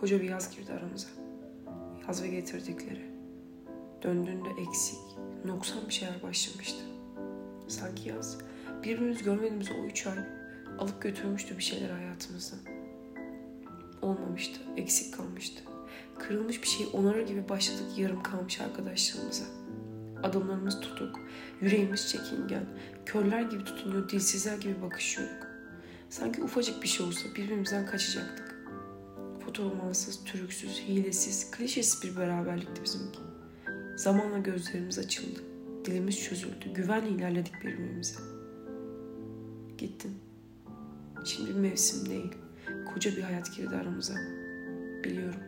Koca 0.00 0.20
bir 0.20 0.28
yaz 0.28 0.56
girdi 0.56 0.72
aramıza. 0.72 1.08
Yaz 2.08 2.22
ve 2.22 2.28
getirdikleri. 2.28 3.10
Döndüğünde 4.02 4.48
eksik, 4.68 4.98
noksan 5.44 5.88
bir 5.88 5.92
şeyler 5.92 6.22
başlamıştı. 6.22 6.84
Sanki 7.68 8.08
yaz, 8.08 8.38
birbirimizi 8.84 9.24
görmediğimiz 9.24 9.70
o 9.70 9.84
üç 9.84 10.06
ay 10.06 10.18
alıp 10.78 11.02
götürmüştü 11.02 11.58
bir 11.58 11.62
şeyler 11.62 11.90
hayatımızdan. 11.90 12.58
Olmamıştı, 14.02 14.60
eksik 14.76 15.14
kalmıştı. 15.14 15.62
Kırılmış 16.18 16.62
bir 16.62 16.68
şey 16.68 16.86
onarır 16.92 17.26
gibi 17.26 17.48
başladık 17.48 17.98
yarım 17.98 18.22
kalmış 18.22 18.60
arkadaşlarımıza. 18.60 19.44
Adımlarımız 20.22 20.80
tutuk, 20.80 21.20
yüreğimiz 21.60 22.08
çekingen, 22.08 22.66
körler 23.06 23.42
gibi 23.42 23.64
tutunuyor, 23.64 24.08
dilsizler 24.08 24.56
gibi 24.58 24.82
bakışıyorduk. 24.82 25.46
Sanki 26.10 26.42
ufacık 26.42 26.82
bir 26.82 26.88
şey 26.88 27.06
olsa 27.06 27.28
birbirimizden 27.36 27.86
kaçacaktık. 27.86 28.59
Fotoğramansız, 29.50 30.24
türüksüz, 30.24 30.80
hilesiz, 30.80 31.50
klişesiz 31.50 32.02
bir 32.02 32.16
beraberlikti 32.16 32.82
bizimki. 32.84 33.18
Zamanla 33.96 34.38
gözlerimiz 34.38 34.98
açıldı. 34.98 35.40
Dilimiz 35.84 36.24
çözüldü. 36.24 36.74
Güvenle 36.74 37.08
ilerledik 37.08 37.54
birbirimize. 37.64 38.14
Gittin. 39.78 40.18
Şimdi 41.24 41.50
bir 41.50 41.54
mevsim 41.54 42.10
değil. 42.10 42.34
Koca 42.94 43.16
bir 43.16 43.22
hayat 43.22 43.56
girdi 43.56 43.76
aramıza. 43.76 44.14
Biliyorum. 45.04 45.40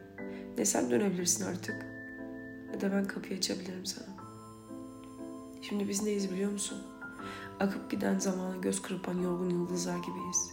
Ne 0.58 0.64
sen 0.64 0.90
dönebilirsin 0.90 1.44
artık 1.44 1.86
ne 2.70 2.80
de 2.80 2.92
ben 2.92 3.04
kapıyı 3.04 3.38
açabilirim 3.38 3.86
sana. 3.86 4.06
Şimdi 5.62 5.88
biz 5.88 6.02
neyiz 6.02 6.32
biliyor 6.32 6.52
musun? 6.52 6.78
Akıp 7.60 7.90
giden 7.90 8.18
zamana 8.18 8.56
göz 8.56 8.82
kırpan 8.82 9.22
yorgun 9.22 9.50
yıldızlar 9.50 9.98
gibiyiz. 9.98 10.50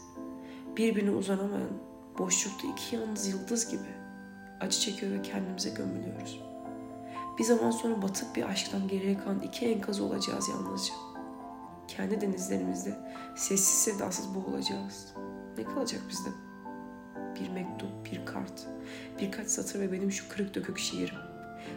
Birbirine 0.77 1.11
uzanamayan, 1.11 1.88
boşlukta 2.19 2.67
iki 2.67 2.95
yalnız 2.95 3.27
yıldız 3.27 3.69
gibi 3.71 3.89
acı 4.59 4.79
çekiyor 4.79 5.11
ve 5.11 5.21
kendimize 5.21 5.69
gömülüyoruz. 5.69 6.41
Bir 7.39 7.43
zaman 7.43 7.71
sonra 7.71 8.01
batık 8.01 8.35
bir 8.35 8.43
aşktan 8.43 8.87
geriye 8.87 9.17
kalan 9.17 9.41
iki 9.41 9.65
enkaz 9.65 10.01
olacağız 10.01 10.49
yalnızca. 10.49 10.93
Kendi 11.87 12.21
denizlerimizde 12.21 12.97
sessiz 13.35 13.93
sedasız 13.93 14.35
boğulacağız. 14.35 15.13
Ne 15.57 15.63
kalacak 15.63 16.01
bizde? 16.09 16.29
Bir 17.39 17.49
mektup, 17.49 18.05
bir 18.05 18.25
kart, 18.25 18.67
birkaç 19.21 19.47
satır 19.47 19.79
ve 19.79 19.91
benim 19.91 20.11
şu 20.11 20.29
kırık 20.29 20.55
dökük 20.55 20.77
şiirim. 20.77 21.17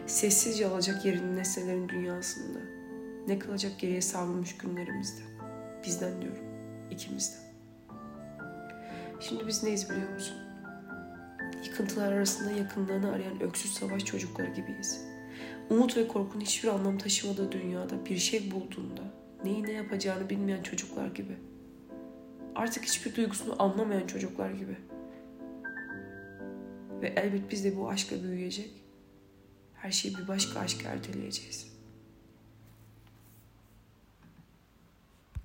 Sessizce 0.07 0.67
alacak 0.67 1.05
yerini 1.05 1.35
nesnelerin 1.35 1.89
dünyasında. 1.89 2.59
Ne 3.27 3.39
kalacak 3.39 3.79
geriye 3.79 4.01
savrulmuş 4.01 4.57
günlerimizde. 4.57 5.21
Bizden 5.85 6.21
diyorum, 6.21 6.45
ikimizden. 6.91 7.52
Şimdi 9.19 9.47
biz 9.47 9.63
neyiz 9.63 9.89
biliyor 9.89 10.13
musun? 10.13 10.37
Yıkıntılar 11.65 12.11
arasında 12.11 12.51
yakınlığını 12.51 13.11
arayan 13.11 13.41
öksüz 13.41 13.73
savaş 13.73 14.05
çocukları 14.05 14.49
gibiyiz. 14.49 15.01
Umut 15.69 15.97
ve 15.97 16.07
korkun 16.07 16.41
hiçbir 16.41 16.69
anlam 16.69 16.97
taşımadığı 16.97 17.51
dünyada 17.51 18.05
bir 18.05 18.17
şey 18.17 18.51
bulduğunda 18.51 19.01
neyi 19.43 19.63
ne 19.63 19.71
yapacağını 19.71 20.29
bilmeyen 20.29 20.63
çocuklar 20.63 21.07
gibi. 21.07 21.37
Artık 22.55 22.83
hiçbir 22.83 23.15
duygusunu 23.15 23.61
anlamayan 23.61 24.07
çocuklar 24.07 24.51
gibi. 24.51 24.77
Ve 27.01 27.07
elbet 27.07 27.51
biz 27.51 27.65
de 27.65 27.77
bu 27.77 27.89
aşkla 27.89 28.23
büyüyecek. 28.23 28.71
Her 29.73 29.91
şeyi 29.91 30.17
bir 30.17 30.27
başka 30.27 30.59
aşka 30.59 30.89
erteleyeceğiz. 30.89 31.72